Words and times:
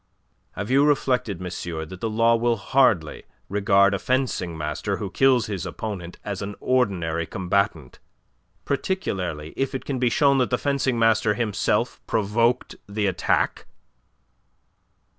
"Have 0.53 0.71
you 0.71 0.83
reflected, 0.83 1.39
monsieur, 1.39 1.85
that 1.85 2.01
the 2.01 2.09
law 2.09 2.35
will 2.35 2.55
hardly 2.57 3.21
regard 3.49 3.93
a 3.93 3.99
fencing 3.99 4.57
master 4.57 4.97
who 4.97 5.11
kills 5.11 5.45
his 5.45 5.63
opponent 5.63 6.17
as 6.25 6.41
an 6.41 6.55
ordinary 6.59 7.27
combatant, 7.27 7.99
particularly 8.65 9.53
if 9.55 9.75
it 9.75 9.85
can 9.85 9.99
be 9.99 10.09
shown 10.09 10.39
that 10.39 10.49
the 10.49 10.57
fencing 10.57 10.97
master 10.97 11.35
himself 11.35 12.01
provoked 12.07 12.75
the 12.89 13.05
attack?" 13.05 13.67